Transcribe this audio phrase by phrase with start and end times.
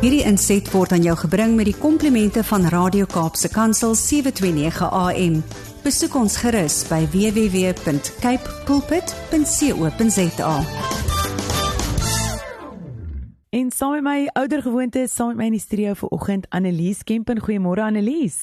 [0.00, 5.34] Hierdie inset word aan jou gebring met die komplimente van Radio Kaapse Kansel 729 AM.
[5.84, 10.54] Besoek ons gerus by www.cape pulpit.co.za.
[13.50, 17.44] En saam met my ouer gewoonte saam met my in die studio vanoggend Annelies Kempen.
[17.44, 18.40] Goeiemôre Annelies.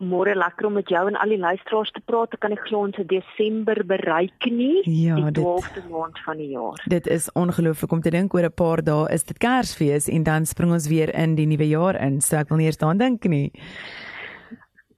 [0.00, 2.32] Môre lekker om met jou en al die luisteraars te praat.
[2.32, 4.80] Ek kan nie glo ons het Desember bereik nie.
[4.88, 6.80] Ja, die dit- 12de maand van die jaar.
[6.88, 10.46] Dit is ongelooflik om te dink oor 'n paar dae is dit Kersfees en dan
[10.46, 12.20] spring ons weer in die nuwe jaar in.
[12.20, 13.52] So ek wil nie eers daaraan dink nie.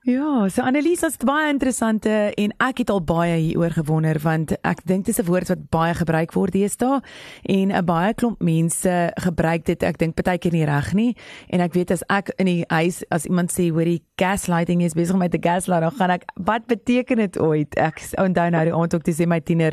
[0.03, 4.49] Ja, so Annelies, dit is baie interessante en ek het al baie hieroor gewonder want
[4.67, 6.99] ek dink dit is 'n woord wat baie gebruik word deesdae
[7.47, 9.81] en 'n baie klomp mense gebruik dit.
[9.83, 11.15] Ek dink partykeer nie reg nie
[11.47, 14.93] en ek weet as ek in die huis as iemand sê hoor die gaslighting is
[14.93, 17.73] besig my te gaslight, dan gaan ek wat beteken dit ooit?
[17.77, 19.71] Ek onthou nou die aand ook te sê my tiener,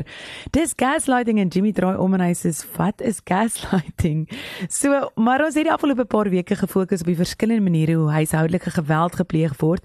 [0.51, 4.29] dis gaslighting en Jimmy draai om en hy sê wat is gaslighting?
[4.69, 8.71] So, maar ons het die afgelope paar weke gefokus op die verskillende maniere hoe huishoudelike
[8.71, 9.83] geweld gepleeg word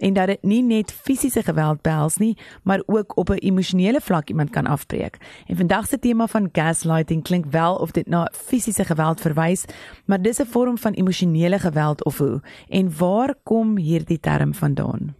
[0.00, 4.28] en dat dit nie net fisiese geweld behels nie, maar ook op 'n emosionele vlak
[4.28, 5.16] iemand kan afbreek.
[5.46, 9.64] En vandag se tema van gaslighting klink wel of dit na fisiese geweld verwys,
[10.04, 12.42] maar dis 'n vorm van emosionele geweld of hoe?
[12.68, 15.17] En waar kom hierdie term vandaan?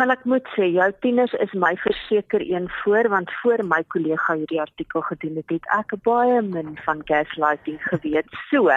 [0.00, 4.38] En ek moet sê, jou tieners is my verseker een voor want voor my kollega
[4.40, 8.38] hierdie artikel gedoen het, het ek baie min van gaslighting geweet.
[8.48, 8.72] So,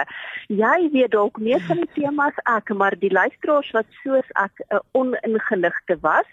[0.52, 4.60] jy weet dalk meer van die tema as ek, maar die luisteraars wat soos ek
[4.68, 6.28] 'n oningeligte was,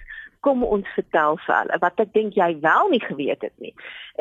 [0.46, 3.74] kom ons vertel vir hulle wat ek dink jy wel nie geweet het nie,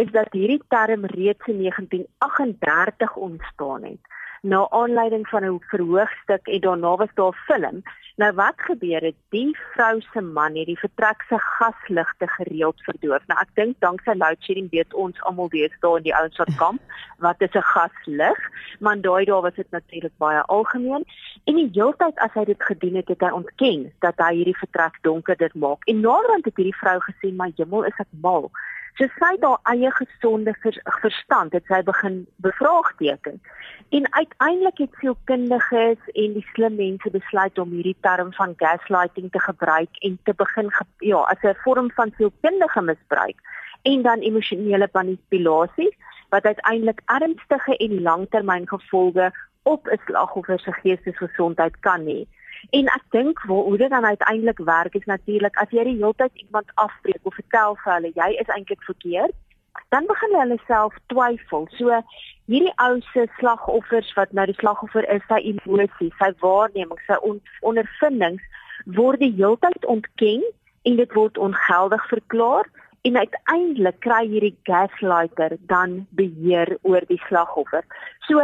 [0.02, 4.12] is dat hierdie term reeds in 1938 ontstaan het
[4.42, 7.82] na aanleiding van 'n verhoogstuk en daarna was daar 'n film.
[8.16, 9.14] Nou wat gebeur het?
[9.28, 13.26] Die vrou se man het die vertrek se gasligte gereeld verdoof.
[13.26, 16.80] Nou ek dink danksy load shedding weet ons almal deesdae in die ouens wat kamp
[17.18, 18.38] wat is 'n gaslig,
[18.80, 21.04] maar daai dae was dit natuurlik baie algemeen.
[21.44, 24.98] En die heeltyd as hy dit gedoen het, het hy ontken dat hy hierdie vertrek
[25.02, 25.84] donkerder maak.
[25.84, 28.50] En naderhand het hierdie vrou gesê, "My hemel, is ek mal."
[28.98, 33.40] So sy het haar eie gesonde ver, verstand het sy begin bevraagteken.
[33.96, 39.40] En uiteindelik het sielkundiges en die slim mense besluit om hierdie term van gaslighting te
[39.40, 43.38] gebruik en te begin ge, ja, as 'n vorm van sielkundige misbruik
[43.82, 45.96] en dan emosionele manipulasie
[46.28, 52.26] wat uiteindelik ernstige en langtermyngevolge op 'n slagoffer se geestesgesondheid kan hê.
[52.70, 56.14] En ek dink waar hoe dit dan uiteindelik werk is natuurlik as jy die hele
[56.16, 59.34] tyd iemand afbreek of vertel vir hulle jy is eintlik verkeerd,
[59.88, 61.66] dan begin hulle self twyfel.
[61.78, 62.00] So
[62.46, 67.40] hierdie ou se slagoffers wat nou die slagoffer is, sy emosies, sy waarnemings, sy on
[67.60, 68.42] ondervindings
[68.98, 70.44] word die hele tyd ontken
[70.88, 72.68] en dit word ongeldig verklaar
[73.06, 77.86] en uiteindelik kry hierdie gaslighter dan beheer oor die slagoffer.
[78.28, 78.42] So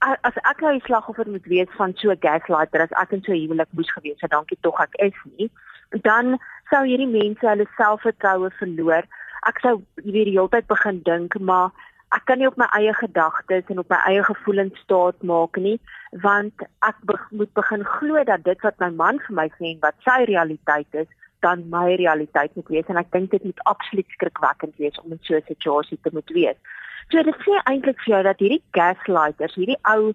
[0.00, 3.32] as ek nou die slagoffer moet wees van so 'n gaslighter as ek in so
[3.32, 5.50] 'n huwelik moes gewees het, dankie tog ek is nie,
[6.02, 6.38] dan
[6.70, 9.04] sou hierdie mense hulle selfvertroue verloor.
[9.46, 11.70] Ek sou weer die hele tyd begin dink, maar
[12.16, 15.78] ek kan nie op my eie gedagtes en op my eie gevoelens staat maak nie,
[16.22, 19.80] want ek be moet begin glo dat dit wat my man vir my sê en
[19.80, 21.06] wat sy realiteit is,
[21.40, 25.22] dan my realiteit moet wees en ek dink dit moet absoluut skrikwekkend wees om in
[25.22, 26.58] so 'n situasie te moet wees.
[27.10, 30.12] So dit sê eintlik vir jou dat hierdie gaslighters, hierdie ou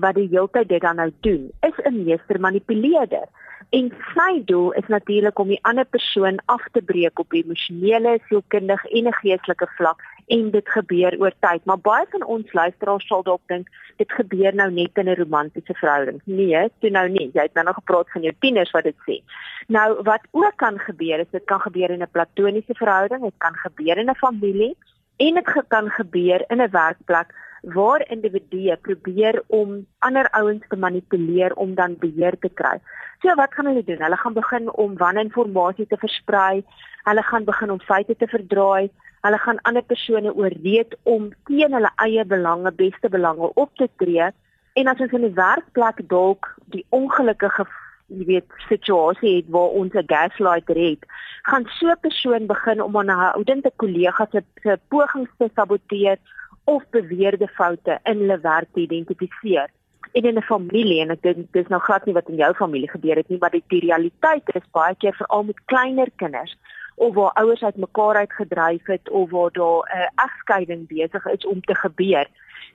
[0.00, 3.26] wat die heeltyd dit dan nou doen, is 'n meester manipuleerder.
[3.70, 8.88] En sy doel is natuurlik om die ander persoon af te breek op emosionele, sielkundige
[8.88, 11.64] en geestelike vlak en dit gebeur oor tyd.
[11.64, 15.74] Maar baie van ons luisteraars sal dalk dink dit gebeur nou net in 'n romantiese
[15.74, 16.20] verhouding.
[16.24, 17.30] Nee, toe nou nie.
[17.34, 19.22] Jy het nou nog gepraat van jou tieners wat dit sê.
[19.66, 23.54] Nou wat ook kan gebeur is dit kan gebeur in 'n platoniese verhouding, dit kan
[23.54, 24.76] gebeur in 'n familie
[25.18, 31.54] en dit kan gebeur in 'n werkplek waar individue probeer om ander ouens te manipuleer
[31.54, 32.78] om dan beheer te kry.
[33.22, 34.02] So wat gaan hulle doen?
[34.02, 36.64] Hulle gaan begin om waninformasie te versprei.
[37.02, 38.90] Hulle gaan begin om feite te verdraai.
[39.20, 44.30] Hulle gaan ander persone ooreed om teen hulle eie belange, beste belange op te tree.
[44.72, 47.66] En as ons in 'n werkplek dalk die ongelukkige
[48.08, 51.02] jy weet situasie het waar ons 'n gaslighter het,
[51.42, 56.18] gaan so 'n persoon begin om aan 'n houdende kollega se se pogings te saboteer
[56.64, 59.68] of beweerde foute in hulle werk te identifiseer.
[60.12, 62.90] En in 'n familie en ek dink dis nou glad nie wat in jou familie
[62.90, 66.56] gebeur het nie, maar die, die realiteit is baie keer veral met kleiner kinders
[66.94, 71.60] of waar ouers uitmekaar uitgedryf het of waar daar 'n uh, egskeiding besig is om
[71.60, 72.26] te gebeur,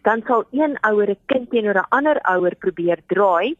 [0.01, 3.55] dan sal een ouer 'n kind teenoor 'n ander ouer probeer draai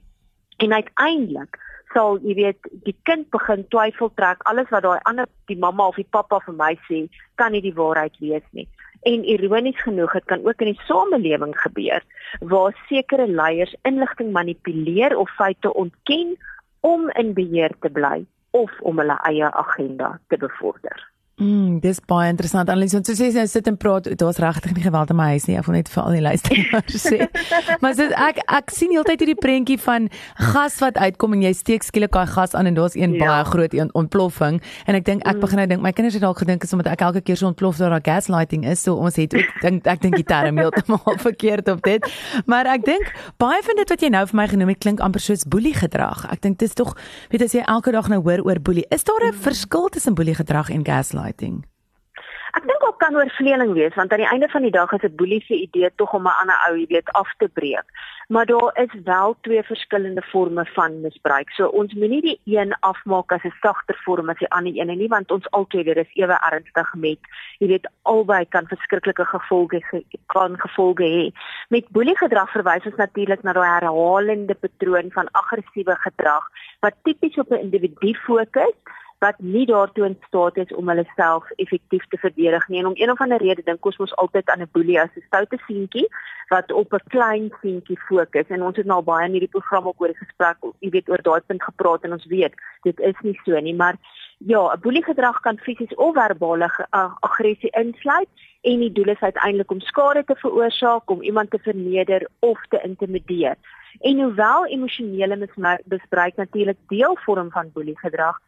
[0.58, 1.58] en uiteindelik
[1.94, 6.00] sal jy weet die kind begin twyfel trek alles wat daai ander die mamma of
[6.01, 7.06] die pappa vir my sê
[7.42, 8.68] kan nie die waarheid wees nie
[9.04, 12.04] En ironies genoeg, dit kan ook in die samelewing gebeur
[12.40, 16.38] waar sekere leiers inligting manipuleer of feite ontken
[16.80, 21.12] om in beheer te bly of om hulle eie agenda te bevorder.
[21.42, 22.70] Mm, dis baie interessant.
[22.70, 25.48] Annelies, want soos jy sê, sit en praat, daar's regtig nie geweld in my huis
[25.50, 25.56] nie.
[25.58, 27.26] Ek wil net vir al die luisteraars sê.
[27.82, 30.12] maar so ek ek sien heeltyd hierdie prentjie van
[30.54, 33.24] gas wat uitkom en jy steek skielik daai gas aan en daar's een ja.
[33.26, 35.42] baie groot een ontploffing en ek dink ek mm.
[35.42, 37.82] begin nou dink my kinders het dalk gedink is omdat ek elke keer so ontplof
[37.82, 38.86] daar daar gaslighting is.
[38.86, 42.06] So ons het ook dink ek dink die term heeltemal verkeerd op dit.
[42.46, 43.10] Maar ek dink
[43.42, 46.28] baie van dit wat jy nou vir my genoem het klink amper soos boelie gedrag.
[46.30, 46.94] Ek dink dis tog
[47.34, 49.44] weet as jy elke dag nou hoor oor boelie, is daar 'n mm.
[49.50, 51.23] verskil tussen boelie gedrag en gaslighting?
[51.24, 51.64] Gaslighting?
[52.54, 55.16] Ek dink ook kan oorvleeling wees want aan die einde van die dag is dit
[55.18, 57.88] boelie se idee tog om 'n ander ou, jy weet, af te breek.
[58.28, 61.50] Maar daar is wel twee verskillende forme van misbruik.
[61.50, 65.08] So ons moenie die een afmaak as 'n sagter vorm as die ander een nie
[65.08, 67.20] want ons albei weet dis ewe ernstig met
[67.60, 69.81] jy weet albei kan verskriklike gevolge
[70.25, 71.31] kan gevolge hê.
[71.70, 76.50] Met boelie gedrag verwys ons natuurlik na daai herhalende patroon van aggressiewe gedrag
[76.80, 78.78] wat tipies op 'n individu fokus
[79.24, 82.80] wat nie daartoe in staat is om hulle self effektief te verdedig nie.
[82.80, 85.28] En om een of ander rede dink ons mos altyd aan 'n boelie as 'n
[85.28, 86.08] stoute seentjie
[86.50, 88.48] wat op 'n klein seentjie fokus.
[88.48, 91.22] En ons het nou baie in hierdie program ook oor die gesprek, jy weet, oor
[91.22, 93.96] daai punt gepraat en ons weet dit is nie so nie, maar
[94.38, 96.70] ja, 'n boelie gedrag kan fisies of verbale
[97.20, 98.30] aggressie insluit
[98.62, 102.80] en die doel is uiteindelik om skade te veroorsaak, om iemand te verneder of te
[102.84, 103.56] intimideer.
[104.00, 105.48] En hoewel emosionele
[105.86, 108.40] misbruik natuurlik deel vorm van boelie gedrag,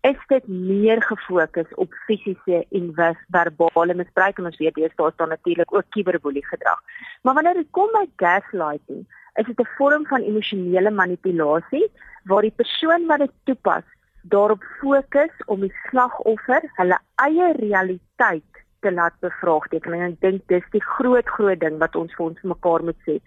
[0.00, 2.92] is dit meer gefokus op fisiese en
[3.30, 6.80] verbale misbruik en ons weet jy daar staan natuurlik ook cyberboelie gedrag.
[7.22, 9.04] Maar wanneer dit kom by gaslighting,
[9.34, 11.90] is dit 'n vorm van emosionele manipulasie
[12.24, 13.84] waar die persoon wat dit toepas
[14.22, 19.92] daarop fokus om die slagoffer hulle eie realiteit te laat bevraagteken.
[19.92, 23.20] En ek dink dis die groot groot ding wat ons vir ons mekaar moet sê.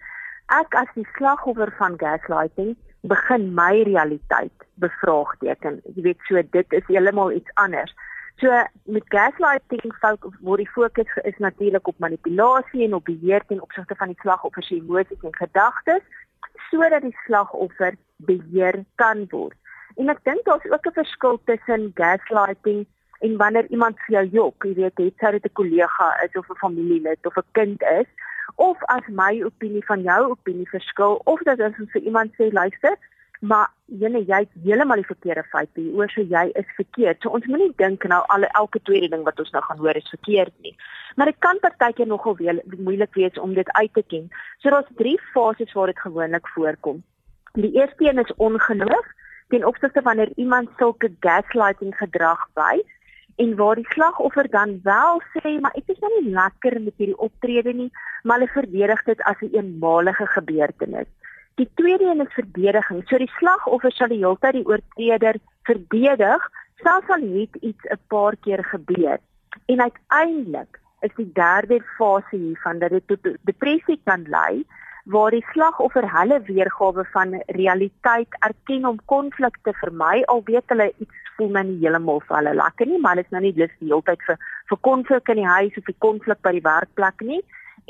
[0.46, 5.80] Ek as die slagoffer van gaslighting begin my realiteit bevraagteken.
[5.94, 7.92] Jy weet so dit is heeltemal iets anders.
[8.42, 8.50] So
[8.90, 9.92] met gaslighting
[10.40, 14.62] word die fokus is natuurlik op manipulasie en op beheer ten opsigte van die slagoffer
[14.62, 16.02] se emosies en gedagtes
[16.70, 19.54] sodat die slagoffer beheer kan word.
[20.00, 22.86] En ek dink daar's ook 'n verskil tussen gaslighting
[23.20, 26.50] en wanneer iemand vir jou jok, jy weet, het sy dit 'n kollega is of
[26.50, 28.08] 'n familielid of 'n kind is,
[28.54, 32.52] of as my opinie van jou opinie verskil of dat as ons vir iemand sê
[32.52, 32.96] luister
[33.44, 33.68] maar
[34.00, 37.20] jene jy het heeltemal die verkeerde feite hier oor so jy is verkeerd.
[37.20, 40.12] So ons moenie dink nou al elke tweede ding wat ons nou gaan hoor is
[40.12, 40.72] verkeerd nie.
[41.16, 44.30] Maar dit kan partykeer nogal weer moeilik wees om dit uit te ken.
[44.62, 47.02] So daar's drie fases waar dit gewoonlik voorkom.
[47.60, 49.12] Die eerste een is ongeloof
[49.52, 52.88] ten opsigte wanneer iemand sulke gaslighting gedrag wys
[53.36, 57.18] en waar die slagoffer dan wel sê maar ek is nou nie lekker met hierdie
[57.18, 57.90] optrede nie,
[58.22, 61.10] maar hulle verdedig dit as 'n een eenmalige gebeurtenis.
[61.54, 63.02] Die tweede een is verdediging.
[63.08, 66.50] So die slagoffer sal die hele tyd die oortreder verdedig,
[66.82, 69.18] selfs al het iets 'n paar keer gebeur.
[69.66, 74.64] En uiteindelik is die derde fase hiervan dat dit tot depressie kan lei
[75.04, 80.88] waar die slagoffer hulle weergawe van realiteit erken om konflik te vermy al weet hulle
[80.96, 83.74] iets voel my nie heeltemal vir hulle lekker nie, maar dit is nou nie lus
[83.80, 84.38] die hele tyd vir
[84.70, 87.42] vir konflik in die huis of die konflik by die werkplek nie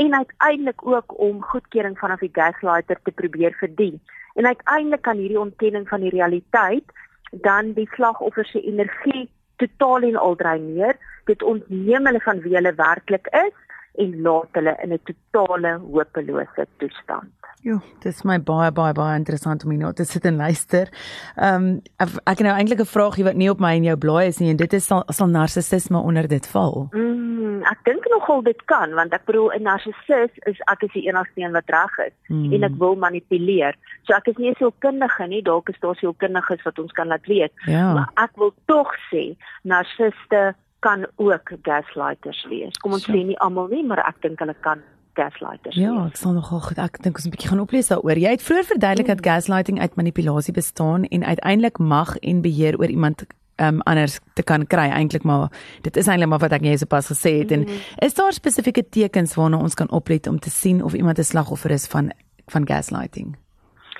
[0.03, 4.01] en uiteindelik ook om goedkeuring vanaf die gaslighter te probeer verdien.
[4.35, 6.91] En uiteindelik kan hierdie ontkenning van die realiteit
[7.31, 9.29] dan die slagoffer se energie
[9.63, 10.99] totaal en al dreineer.
[11.31, 13.55] Dit ontneem hulle van wie hulle werklik is
[13.95, 17.33] en laat hulle in 'n totale hopelose toestand.
[17.65, 20.91] Jo, dit is my baie baie baie interessant om hier nou te sit en luister.
[21.37, 24.27] Ehm um, ek het nou eintlik 'n vraagie wat nie op my en jou blaai
[24.27, 26.89] is nie en dit is sal, sal narcissisme onder dit val.
[26.93, 31.09] Mm, ek dink nogal dit kan want ek bedoel 'n narcissus is ek is die
[31.09, 32.53] enigste een wat reg is mm.
[32.53, 33.75] en ek wil manipuleer.
[34.03, 37.09] So ek is nie so kundige nie, dalk is daar so kundiges wat ons kan
[37.09, 37.53] laat weet.
[37.65, 37.93] Ja.
[37.95, 40.55] Maar ek wil tog sê narcissiste
[40.85, 42.77] kan ook gaslighters wees.
[42.85, 44.83] Kom ons sê nie almal nie, maar ek dink hulle kan
[45.19, 45.79] gaslighters.
[45.79, 46.81] Ja, ek sal nogal goed.
[46.83, 48.19] Ek dink ons 'n bietjie gaan oplees daaroor.
[48.19, 49.29] Jy het vroeër verduidelik dat mm.
[49.31, 53.25] gaslighting uit manipulasie bestaan en uiteindelik mag en beheer oor iemand
[53.57, 55.49] um anders te kan kry eintlik maar
[55.83, 57.85] dit is eintlik maar wat ek jy sopas gesê het en mm.
[58.03, 61.71] is daar spesifieke tekens waarna ons kan oplet om te sien of iemand 'n slagoffer
[61.71, 62.11] is van
[62.51, 63.37] van gaslighting?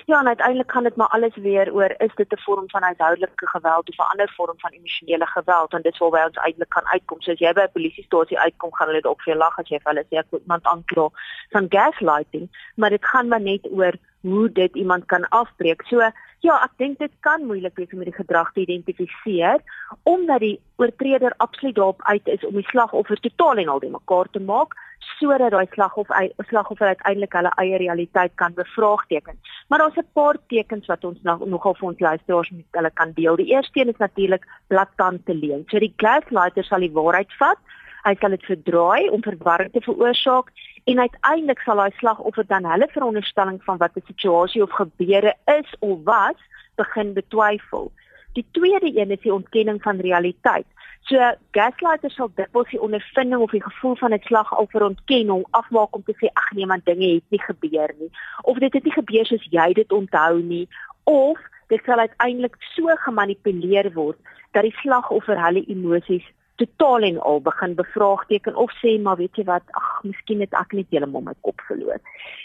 [0.07, 3.47] Ja, en uiteindelik gaan dit maar alles weer oor is dit 'n vorm van huishoudelike
[3.47, 6.87] geweld of 'n ander vorm van emosionele geweld en dit sou wel ons uiteindelik kan
[6.87, 7.21] uitkom.
[7.21, 9.67] So as jy by 'n polisiestasie uitkom, gaan hulle dit ook vir jou lag as
[9.67, 11.09] jy vir hulle sê ek moet iemand aankla
[11.49, 13.93] van gaslighting, maar dit gaan maar net oor
[14.25, 15.83] hoe dit iemand kan afbreek.
[15.89, 16.01] So
[16.45, 19.61] ja, ek dink dit kan moeilik wees om die gedrag te identifiseer
[20.03, 24.29] omdat die oortreder absoluut daarop uit is om die slagoffer totaal en al die mekaar
[24.31, 24.75] te maak
[25.15, 29.37] sodat daai slagoffer slagoffer uiteindelik hulle eie realiteit kan bevraagteken.
[29.69, 33.11] Maar daar's 'n paar tekens wat ons nog nogal vir ons luisteraars met hulle kan
[33.13, 33.35] deel.
[33.35, 35.63] Die eerste een is natuurlik blaatkant te leen.
[35.67, 37.57] So die gaslighter sal die waarheid vat
[38.05, 40.51] hy sal dit verdraai om verwarring te veroorsaak
[40.85, 45.69] en uiteindelik sal daai slagoffer dan hulle veronderstelling van wat 'n situasie of gebeure is
[45.79, 46.39] of was
[46.75, 47.91] begin betwyfel.
[48.33, 50.65] Die tweede een is die ontkenning van realiteit.
[51.01, 51.17] So
[51.51, 56.03] gaslighters sal dikwels die ondervinding of die gevoel van 'n slagoffer ontken om afmaak om
[56.03, 58.11] te sê ag nee man dinge het nie gebeur nie
[58.41, 60.67] of dit het nie gebeur soos jy dit onthou nie
[61.03, 64.17] of dit sal uiteindelik so gemanipuleer word
[64.51, 69.43] dat die slagoffer hulle emosies totaal en al begin bevraagteken of sê maar weet jy
[69.47, 71.99] wat ag miskien het ek net heeltemal my kop verloor.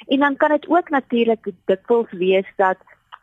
[0.09, 2.79] En dan kan dit ook natuurlik dikwels wees dat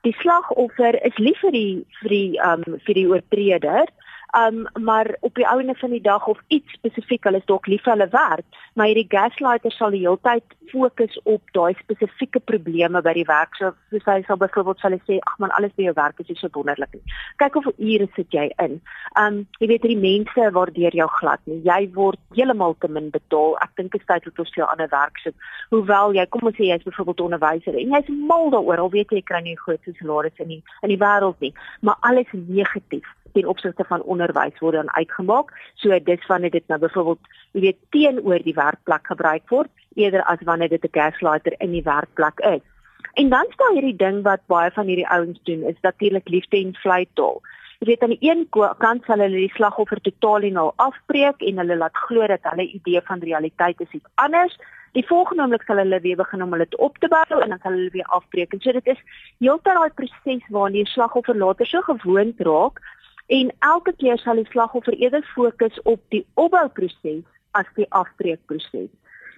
[0.08, 3.92] die slagoffer is lief vir die vir die um vir die oortreder
[4.38, 7.82] Um maar op die ouene van die dag of iets spesifiek, hulle is dalk lief
[7.86, 13.02] vir hulle werk, maar hierdie gaslighter sal die hele tyd fokus op daai spesifieke probleme
[13.02, 13.56] by die werk.
[13.56, 16.50] So soos hy sal byvoorbeeld sal sê, "Ag man, alles by jou werk is so
[16.54, 17.02] wonderlik nie.
[17.38, 18.82] Kyk hoeveel ure sit jy in."
[19.20, 21.62] Um jy weet hierdie mense waardeur jou glad nie.
[21.64, 23.58] Jy word heeltemal te min betaal.
[23.62, 25.36] Ek dink dit is tyd dat ons vir jou ander werk soek.
[25.70, 29.22] Hoewel jy kom ons sê jy's byvoorbeeld onderwyser en jy's mal daaroor, al weet jy
[29.22, 33.84] kry nie groot salaris in die in die wêreld nie, maar alles negatief ten opsigte
[33.88, 35.52] van onderwys word dan uitgemaak.
[35.76, 37.20] So dis wanneer dit nou byvoorbeeld,
[37.52, 41.84] jy weet, teenoor die werkplek gebruik word eerder as wanneer dit 'n gaslighter in die
[41.84, 42.66] werkplek is.
[43.14, 46.76] En dan staan hierdie ding wat baie van hierdie ouens doen, is natuurlik liefde en
[46.76, 47.42] vleitaal.
[47.80, 51.58] Jy weet aan die een kant sal hulle die slagoffer totaal en al afbreek en
[51.58, 54.58] hulle laat glo dat hulle idee van realiteit is iets anders.
[54.98, 57.60] Die volgende oomblik sal hulle weer begin om hulle te op te bou en dan
[57.62, 58.54] sal hulle weer afbreek.
[58.54, 59.04] En so dit is
[59.40, 62.82] heeltyd daai proses waarin die slagoffer later so gewoond raak
[63.28, 68.90] en elke keer sal die slagoffer eerder fokus op die opbouproses as die afbreekproses.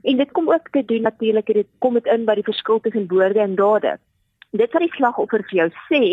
[0.01, 3.07] En dit kom ook te doen natuurlik dit kom dit in by die verskil tussen
[3.09, 3.97] woorde en dade.
[4.51, 6.03] Dit wat die slagoffer vir jou sê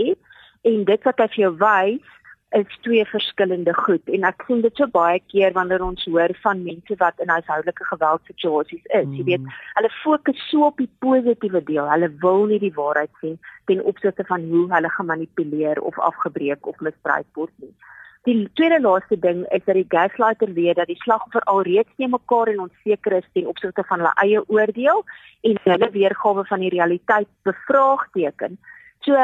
[0.66, 2.14] en dit wat hy vir jou wys
[2.50, 6.62] is twee verskillende goed en ek sien dit so baie keer wanneer ons hoor van
[6.62, 9.06] mense wat in huishoudelike geweldsituasies is.
[9.06, 9.16] Mm.
[9.18, 9.56] Jy weet, mm.
[9.78, 11.90] hulle fokus so op die positiewe deel.
[11.90, 13.34] Hulle wil nie die waarheid sien
[13.66, 17.74] ten opsigte van hoe hulle gemanipuleer of afgebreek of misbruik word nie.
[18.26, 22.50] Die tweede laaste ding is dat die gaslighter weet dat die slagoffer alreeds nie mekaar
[22.50, 25.04] en onseker is ten opsigte van hulle eie oordeel
[25.46, 28.58] en hulle weergawe van die realiteit bevraagteken.
[29.04, 29.16] So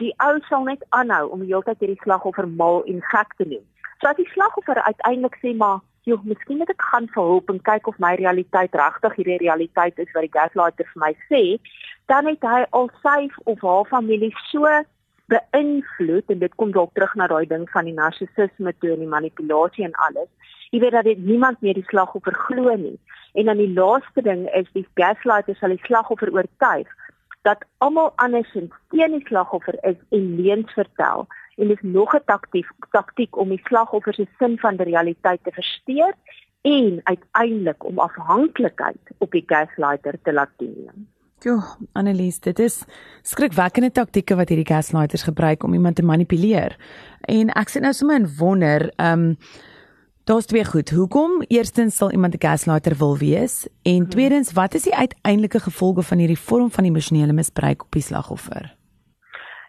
[0.00, 3.64] die ou sal net aanhou om heeltyd hierdie slagoffer mal en gek te noem.
[4.00, 7.60] So as die slagoffer uiteindelik sê maar, "Joh, miskien moet ek gaan vir hulp en
[7.60, 11.60] kyk of my realiteit regtig hierdie realiteit is wat die gaslighter vir my sê,"
[12.06, 14.66] dan het hy al sy of haar familie so
[15.30, 19.14] beïnvloed en dit kom dalk terug na daai ding van die narcissisme toe en die
[19.14, 20.28] manipulasie en alles.
[20.70, 22.98] Jy weet dat dit niemand meer die slagoffer glo nie.
[23.34, 26.88] En dan die laaste ding is die gaslighter sal die slagoffer oortuig
[27.42, 32.68] dat almal andersins teen die slagoffer is en leuns vertel en dis nog 'n taktiek
[32.90, 36.14] taktiek om die slagoffer se sin van die realiteit te versteur
[36.60, 41.08] en uiteindelik om afhanklikheid op die gaslighter te laat neem.
[41.40, 41.60] Jo,
[41.92, 42.82] Annelies, dit is
[43.22, 46.76] skrikwekkende taktieke wat hierdie gaslighters gebruik om iemand te manipuleer.
[47.20, 49.36] En ek sit nou sommer in wonder, ehm um,
[50.30, 50.90] Daar's twee goed.
[50.90, 54.08] Hoekom eerstens sal iemand 'n gaslighter wil wees en mhm.
[54.08, 58.76] tweedens wat is die uiteindelike gevolge van hierdie vorm van emosionele misbruik op die slagoffer?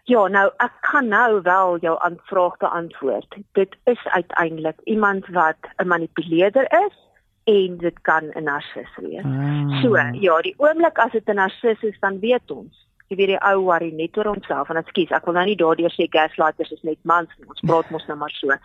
[0.04, 3.36] Ja, nou ek kan nou wel jou aanvraag beantwoord.
[3.52, 6.96] Dit is uiteindelik iemand wat 'n manipuleerder is
[7.44, 9.24] en dit kan 'n narcis wees.
[9.24, 9.82] Ah.
[9.82, 13.42] So, ja, die oomblik as dit 'n narcis is, dan weet ons jy weet die
[13.44, 16.84] ou worry net oor homself en ekskuus ek wil nou nie daardeur sê gaslighters is
[16.88, 18.56] net mans nie ons praat mos nou maar so.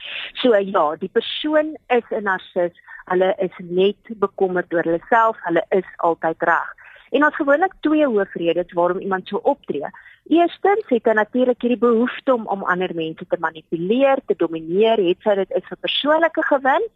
[0.42, 2.76] So ja die persoon is 'n narcis
[3.12, 6.74] hulle is net bekommerd oor hulle self hulle is altyd reg.
[7.12, 9.90] En ons gewoonlik twee hoofredes waarom iemand so optree.
[10.28, 15.24] Eerstens het hy natuurlik hierdie behoefte om om ander mense te manipuleer, te domineer, het
[15.24, 16.88] sy dit is vir persoonlike gewin.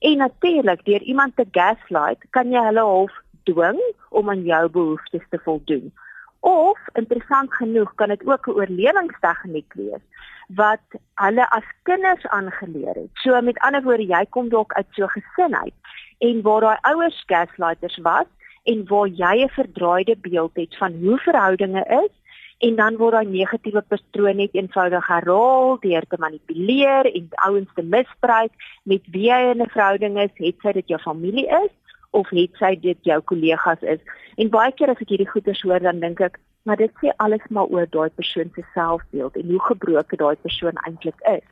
[0.00, 3.14] En natuurlik deur iemand te gaslight kan jy hulle half
[3.46, 3.78] dwing
[4.10, 5.92] om aan jou behoeftes te voldoen.
[6.40, 10.04] Of interessant genoeg kan dit ook 'n oorlewingstegniek wees
[10.48, 10.82] wat
[11.14, 13.10] hulle as kinders aangeleer het.
[13.12, 15.74] So met ander woorde, jy kom dalk uit so 'n gesin uit
[16.18, 18.26] en waar daai ouers gaslighters was
[18.64, 22.14] en waar jy 'n verdraaide beeld het van hoe verhoudinge is
[22.58, 27.82] en dan word daai negatiewe patroon net eenvoudig herhaal deur te manipuleer en ouens te
[27.82, 31.72] misbruik met wie jy in 'n verhouding is, het sy dit jou familie is
[32.10, 34.00] of het sy dit jou kollegas is.
[34.36, 37.44] En baie keer as ek hierdie goeters hoor dan dink ek maar dit sê alles
[37.48, 41.46] maar oor daai persoon se selfbeeld en hoe gebroken daai persoon eintlik is.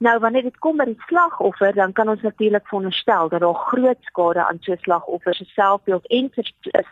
[0.00, 3.98] Nou wanneer dit kom by die slagoffer, dan kan ons natuurlik veronderstel dat daar groot
[4.08, 6.30] skade aan so 'n slagoffer se selfbeeld en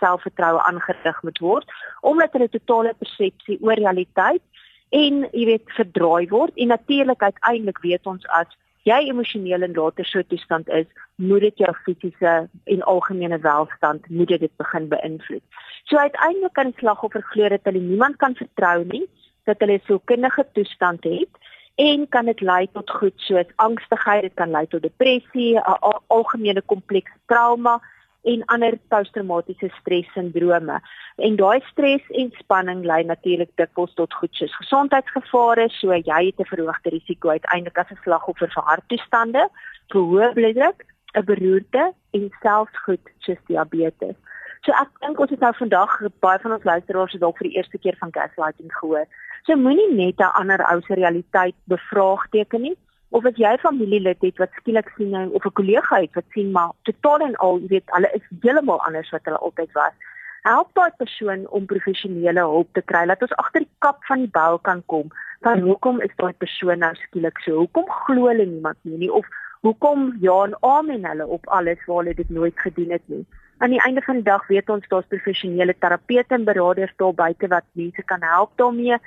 [0.00, 1.66] selfvertroue aangerig moet word
[2.00, 4.42] omdat hulle totale persepsie oor realiteit
[4.88, 8.46] en jy weet verdraai word en natuurlik uiteindelik weet ons as
[8.88, 12.34] jy emosioneel in later so toestand is, moet dit jou fisiese
[12.74, 15.44] en algemene welstand moet dit begin beïnvloed.
[15.90, 19.04] So uiteindelik kan die slagoffer glo dat hulle niemand kan vertrou nie,
[19.48, 24.34] dat hulle so kindige toestand het en kan dit lei tot goed soos angstigheid, dit
[24.34, 27.78] kan lei tot depressie, 'n algemene komplekse trauma
[28.22, 30.80] en ander posttraumatiese stressindrome.
[31.16, 36.40] En daai stres en spanning lei natuurlik dikwels tot goed soos gesondheidsgevare, so jy het
[36.40, 39.48] 'n verhoogde risiko uiteindelik as 'n slagoffer vir harttoestande,
[39.94, 40.84] hoë bloeddruk,
[41.14, 44.16] 'n beroerte en selfs goed soos diabetes.
[44.62, 47.78] So ek dink ons het nou vandag baie van ons luisteraars dalk vir die eerste
[47.78, 49.06] keer van gaslighting gehoor.
[49.46, 52.76] So moenie net 'n ander ou se realiteit bevraagteken nie
[53.10, 56.50] of as jy familielid het wat skielik sien nou of 'n kollega het wat sien
[56.52, 59.94] maar totaal en al, jy weet, hulle is heeltemal anders wat hulle altyd was.
[60.42, 64.30] Help daai persoon om professionele hulp te kry dat ons agter die kap van die
[64.30, 65.08] bel kan kom.
[65.40, 67.56] Van hoekom is daai persoon nou skielik so?
[67.56, 69.26] Hoekom glo hulle niemand nie, nie of
[69.60, 73.26] hoekom ja en amen hulle op alles waar hulle dit nooit gedoen het nie?
[73.58, 77.48] Aan die einde van die dag weet ons daar's professionele terapeute en beraders daar buite
[77.48, 78.98] wat mense kan help daarmee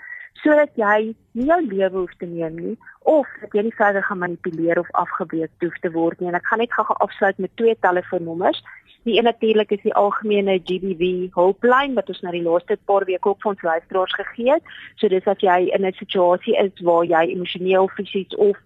[0.41, 2.77] sodat jy nie jou lewe hoef te neem nie
[3.09, 6.29] of dat jy nie verder gemanipuleer of afgebreek hoef te word nie.
[6.29, 8.61] En ek gaan net gou afsluit met twee telefoonnommers.
[9.03, 13.29] Die een natuurlik is die algemene GBV hulplyn wat ons na die laaste paar weke
[13.29, 14.75] ook vir ons luisteraars gegee het.
[15.01, 18.57] So dis as jy in 'n situasie is waar jy emosioneel, fisies of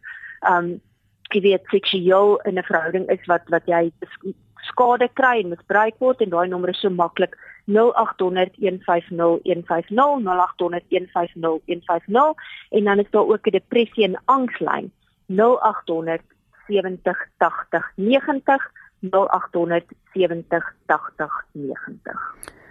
[0.50, 0.82] um
[1.34, 3.92] jy weet seksueel in 'n verhouding is wat wat jy
[4.70, 10.84] skade kry en misbruik word en daai nommer is so maklik 0800 150 150 0800
[10.90, 12.34] 150 150
[12.70, 14.92] en dan is daar ook 'n depressie en angslyn.
[15.28, 16.22] 0800
[16.68, 22.64] 70 80 90 0800 70 80 90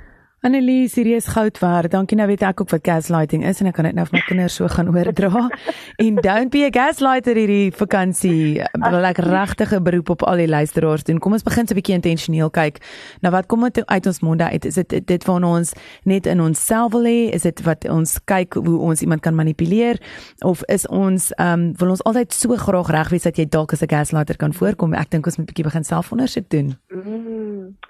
[0.45, 1.89] Annelies, hierdie is goud werd.
[1.95, 4.21] Dankie nou weet ek ook wat gaslighting is en ek kan dit nou vir my
[4.27, 5.47] kinders so gaan oordra.
[6.05, 8.61] en don't be a gaslighter hierdie vakansie.
[8.77, 11.17] Wil ek regtig 'n beroep op al die luisteraars doen.
[11.17, 12.85] Kom ons begin so 'n bietjie intentioneel kyk.
[13.25, 14.65] Nou wat kom uit ons monde uit?
[14.67, 15.73] Is dit dit van ons
[16.05, 17.33] net in ons self wil hê?
[17.33, 19.97] Is dit wat ons kyk hoe ons iemand kan manipuleer
[20.45, 23.73] of is ons ehm um, wil ons altyd so graag reg wees dat jy dalk
[23.73, 24.93] as 'n gaslighter kan voorkom?
[24.93, 26.77] Ek dink ons moet 'n bietjie begin selfondersoek doen.
[26.93, 27.24] Mm,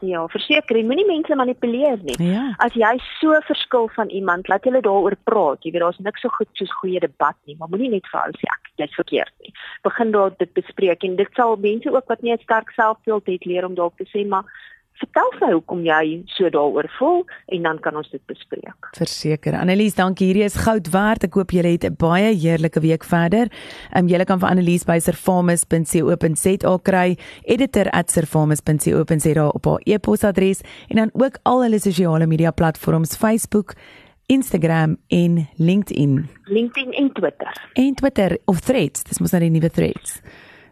[0.08, 2.16] ja, verseker, moenie mense manipuleer nie.
[2.32, 2.44] Ja.
[2.64, 5.64] As jy so verskil van iemand, laat hulle daaroor praat.
[5.64, 8.36] Jy weet daar's niks so goed soos goeie debat nie, maar moenie net vir ou
[8.38, 9.54] sê ek jy's verkeerd nie.
[9.86, 13.44] Begin daar dit bespreek en dit sal mense ook wat nie 'n sterk selfbeeld het
[13.44, 14.44] leer om dalk te sê maar
[15.00, 18.90] vertel my hoekom jy so daaroor voel en dan kan ons dit bespreek.
[18.96, 19.54] Verseker.
[19.58, 20.26] Annelies, dankie.
[20.30, 21.24] Hierdie is goud werd.
[21.26, 23.46] Ek hoop julle het 'n baie heerlike week verder.
[23.92, 31.10] Ehm um, julle kan vir Annelies by servamus.co.za kry, editor@servamus.co.za op haar e-posadres en dan
[31.12, 33.74] ook al hulle sosiale media platforms Facebook
[34.26, 36.28] Instagram en LinkedIn.
[36.44, 37.70] LinkedIn en Twitter.
[37.72, 40.20] En Twitter of Threads, dis mos nou die nuwe Threads.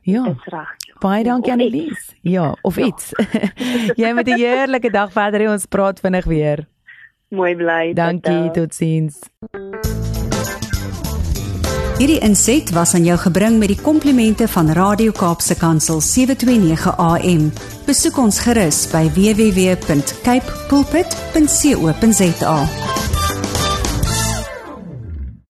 [0.03, 0.23] Ja.
[0.23, 0.69] Dis reg.
[1.03, 2.15] Baie dankie ja, Annelies.
[2.21, 2.85] Ja, of ja.
[2.87, 3.11] iets.
[4.01, 5.51] Jy met 'n heerlike dag verder.
[5.51, 6.67] Ons praat vinnig weer.
[7.29, 7.93] Mooi bly.
[7.93, 9.19] Dankie, totsiens.
[11.99, 17.53] Hierdie inset was aan jou gebring met die komplimente van Radio Kaapse Kansel 729 AM.
[17.87, 22.57] Besoek ons gerus by www.cape pulpit.co.za.